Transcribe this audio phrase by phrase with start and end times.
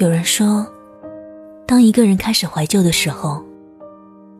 [0.00, 0.66] 有人说，
[1.66, 3.44] 当一个人开始怀旧的时候，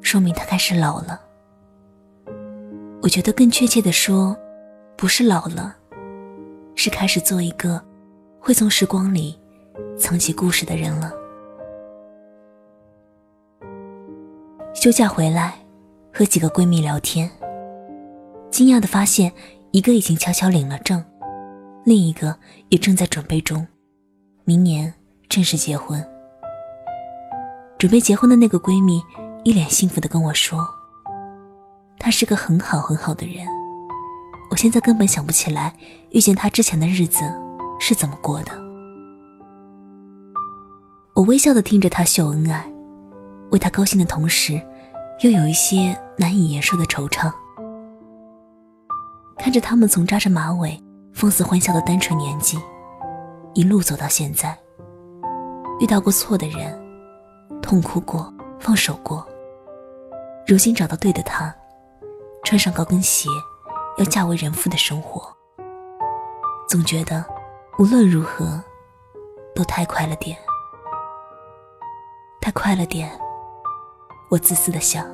[0.00, 1.20] 说明他开始老了。
[3.02, 4.34] 我觉得更确切的说，
[4.96, 5.76] 不是老了，
[6.74, 7.78] 是开始做一个
[8.40, 9.38] 会从时光里
[9.98, 11.12] 藏起故事的人了。
[14.72, 15.52] 休假回来，
[16.14, 17.30] 和几个闺蜜聊天，
[18.50, 19.30] 惊讶的发现，
[19.70, 21.04] 一个已经悄悄领了证，
[21.84, 22.34] 另一个
[22.70, 23.66] 也正在准备中，
[24.44, 24.90] 明年
[25.32, 26.06] 正式结婚。
[27.78, 29.02] 准备结婚的那个闺蜜
[29.44, 30.68] 一脸幸福的跟我说。
[31.98, 33.46] 他是个很好很好的人，
[34.50, 35.72] 我现在根本想不起来
[36.10, 37.20] 遇见他之前的日子
[37.80, 38.52] 是怎么过的。
[41.14, 42.70] 我微笑的听着他秀恩爱，
[43.52, 44.60] 为他高兴的同时，
[45.22, 47.32] 又有一些难以言说的惆怅。
[49.38, 50.78] 看着他们从扎着马尾、
[51.14, 52.58] 放肆欢笑的单纯年纪，
[53.54, 54.58] 一路走到现在，
[55.82, 56.80] 遇到过错的人，
[57.60, 59.26] 痛哭过，放手过，
[60.46, 61.52] 如今找到对的他。
[62.44, 63.28] 穿上高跟鞋，
[63.98, 65.20] 要嫁为人妇的生活，
[66.68, 67.24] 总觉得
[67.80, 68.62] 无论如何
[69.56, 70.38] 都太快了点，
[72.40, 73.10] 太快了点。
[74.30, 75.04] 我自私的想，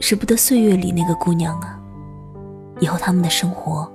[0.00, 1.80] 舍不得岁月里那个姑娘啊，
[2.78, 3.90] 以后他们的生活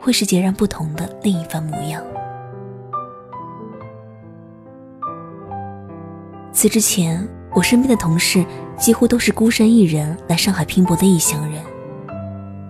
[0.00, 2.02] 会是截然不同的另一番模样。
[6.54, 7.28] 辞职前。
[7.52, 8.44] 我身边的同事
[8.76, 11.62] 几乎都是孤身一人来上海拼搏的异乡人。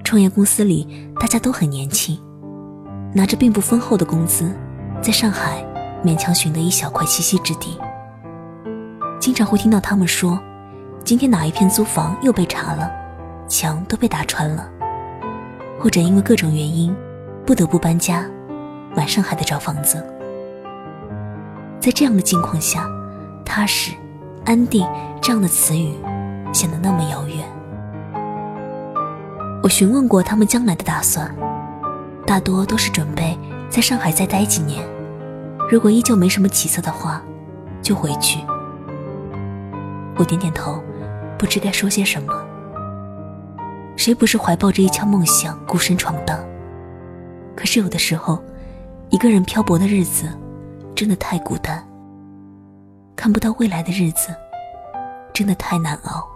[0.03, 2.19] 创业公司里大家都很年轻，
[3.15, 4.55] 拿着并不丰厚的工资，
[5.01, 5.65] 在上海
[6.05, 7.79] 勉强寻得一小块栖息之地。
[9.19, 10.39] 经常会听到他们说，
[11.03, 12.91] 今天哪一片租房又被查了，
[13.49, 14.69] 墙都被打穿了，
[15.81, 16.95] 或者因为各种原因
[17.47, 18.23] 不得不搬家，
[18.97, 20.05] 晚上还得找房子。
[21.81, 22.87] 在这样的境况下，
[23.44, 23.93] 踏实。
[24.47, 24.87] 安定
[25.22, 25.94] 这样的词语
[26.53, 27.38] 显得那么遥远。
[29.62, 31.34] 我询问过他们将来的打算，
[32.27, 33.38] 大多都是准备
[33.71, 34.87] 在上海再待几年，
[35.71, 37.22] 如果依旧没什么起色的话，
[37.81, 38.38] 就回去。
[40.19, 40.78] 我点点头，
[41.38, 42.34] 不知该说些什么。
[43.97, 46.38] 谁不是怀抱着一腔梦想孤身闯荡？
[47.56, 48.44] 可是有的时候，
[49.09, 50.28] 一个人漂泊的日子
[50.94, 51.82] 真的太孤单。
[53.16, 54.34] 看不到未来的日子，
[55.32, 56.26] 真的太难熬。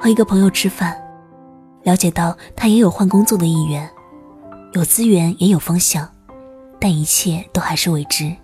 [0.00, 1.00] 和一个朋友吃饭，
[1.82, 3.88] 了解到他也有换工作的意愿，
[4.72, 6.08] 有资源也有方向，
[6.80, 8.34] 但一切都还是未知。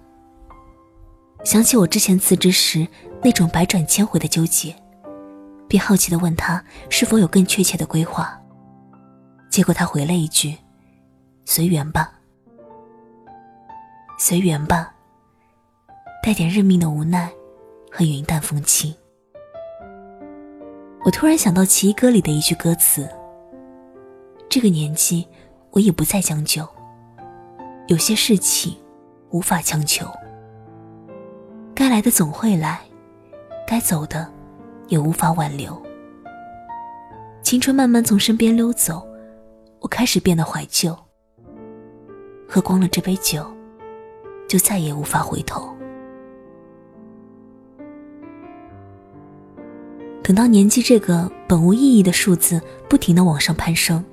[1.45, 2.87] 想起我之前辞职时
[3.23, 4.75] 那种百转千回的纠结，
[5.69, 8.37] 便好奇的问他是否有更确切的规划。
[9.51, 10.57] 结果他回了一句
[11.45, 12.13] ：“随缘吧。”
[14.21, 14.93] 随缘吧，
[16.21, 17.31] 带点认命的无奈
[17.89, 18.93] 和云淡风轻。
[21.05, 23.09] 我突然想到《奇异歌》里的一句歌词
[24.51, 25.25] ：“这个年纪，
[25.71, 26.67] 我也不再将就。
[27.87, 28.77] 有些事情
[29.31, 30.05] 无法强求，
[31.73, 32.81] 该来的总会来，
[33.69, 34.29] 该走的
[34.89, 35.81] 也无法挽留。
[37.41, 39.07] 青春慢慢从身边溜走，
[39.79, 40.95] 我开始变得怀旧。
[42.49, 43.49] 喝光了这杯酒。”
[44.49, 45.73] 就再也无法回头。
[50.23, 54.05] 等到年纪这个本无意义的数字不停的往上攀升，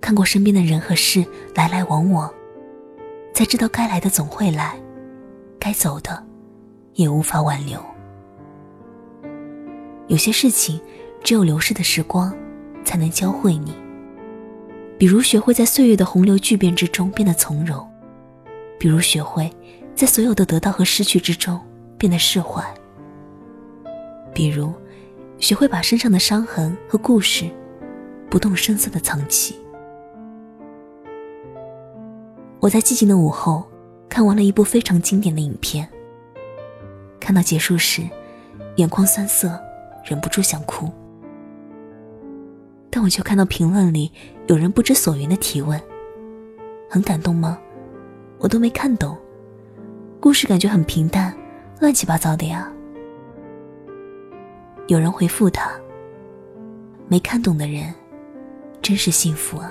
[0.00, 1.24] 看过身边的人和事
[1.54, 2.32] 来来往往，
[3.34, 4.80] 才知道该来的总会来，
[5.58, 6.24] 该走的
[6.94, 7.78] 也无法挽留。
[10.06, 10.80] 有些事情，
[11.22, 12.34] 只有流逝的时光
[12.82, 13.74] 才能教会你，
[14.96, 17.89] 比如学会在岁月的洪流巨变之中变得从容。
[18.80, 19.48] 比如学会
[19.94, 21.60] 在所有的得到和失去之中
[21.98, 22.64] 变得释怀。
[24.32, 24.72] 比如
[25.38, 27.44] 学会把身上的伤痕和故事
[28.30, 29.54] 不动声色的藏起。
[32.58, 33.62] 我在寂静的午后
[34.08, 35.86] 看完了一部非常经典的影片，
[37.20, 38.02] 看到结束时，
[38.76, 39.60] 眼眶酸涩，
[40.04, 40.90] 忍不住想哭。
[42.88, 44.10] 但我却看到评论里
[44.46, 45.78] 有人不知所云的提问
[46.88, 47.58] ：“很感动吗？”
[48.40, 49.16] 我都没看懂，
[50.18, 51.36] 故事感觉很平淡，
[51.78, 52.72] 乱七八糟的呀。
[54.86, 55.70] 有人回复他
[57.06, 57.94] ：“没看懂的人，
[58.80, 59.70] 真是幸福啊。”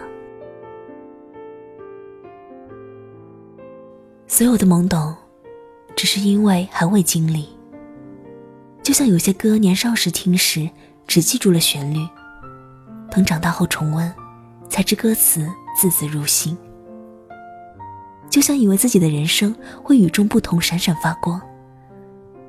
[4.28, 5.16] 所有的懵懂，
[5.96, 7.50] 只是因为还未经历。
[8.84, 10.70] 就像有些歌，年少时听时
[11.08, 11.98] 只记住了旋律，
[13.10, 14.14] 等长大后重温，
[14.70, 15.44] 才知歌词
[15.76, 16.56] 字字入心。
[18.30, 21.42] 就像以为自己的人生会与众不同、闪闪发光。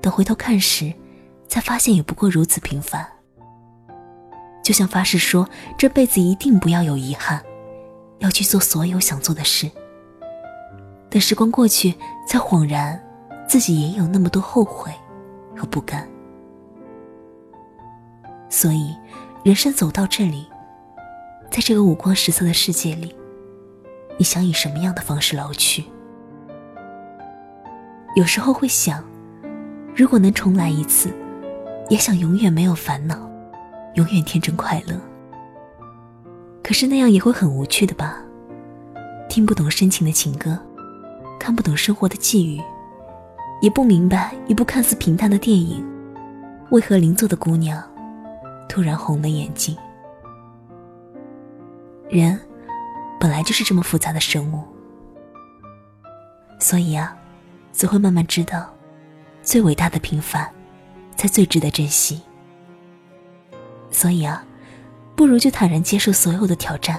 [0.00, 0.93] 等回头看时，
[1.49, 3.06] 才发现也不过如此平凡。
[4.62, 7.43] 就像发誓说这辈子一定不要有遗憾，
[8.19, 9.71] 要去做所有想做的事。
[11.09, 11.94] 等时光过去，
[12.27, 13.03] 才恍然，
[13.49, 14.93] 自己也有那么多后悔
[15.56, 16.06] 和不甘。
[18.49, 18.94] 所以，
[19.43, 20.47] 人生走到这里，
[21.50, 23.15] 在这个五光十色的世界里，
[24.20, 25.82] 你想以什么样的方式老去？
[28.14, 29.02] 有时候会想，
[29.96, 31.08] 如果能重来一次，
[31.88, 33.17] 也想永远没有烦恼，
[33.94, 34.94] 永远天真快乐。
[36.62, 38.19] 可是那样也会很无趣的吧？
[39.26, 40.58] 听不懂深情的情歌，
[41.38, 42.61] 看不懂生活的际遇，
[43.62, 45.82] 也不明白一部看似平淡的电影，
[46.72, 47.82] 为何邻座的姑娘。
[48.69, 49.75] 突然红了眼睛。
[52.11, 52.38] 人
[53.20, 54.64] 本来就是这么复杂的生物，
[56.58, 57.14] 所以啊，
[57.70, 58.75] 则会慢慢知道，
[59.43, 60.50] 最伟大的平凡，
[61.17, 62.22] 才最值得珍惜。
[63.90, 64.43] 所以啊，
[65.14, 66.99] 不如就坦然接受所有的挑战，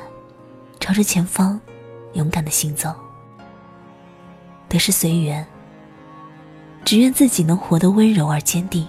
[0.79, 1.59] 朝着前方
[2.13, 2.93] 勇敢的行走。
[4.69, 5.43] 得失随缘，
[6.85, 8.87] 只愿自己能活得温柔而坚定，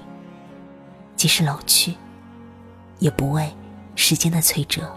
[1.17, 1.97] 即使老去。
[2.99, 3.53] 也不畏
[3.97, 4.97] 时间的摧折。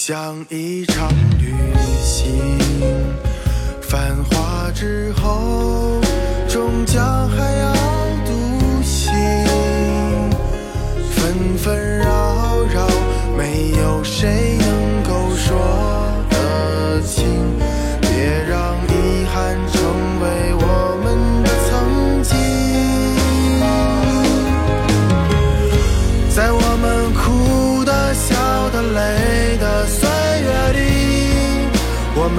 [0.00, 1.52] 像一场旅
[2.00, 2.32] 行，
[3.82, 5.87] 繁华之后，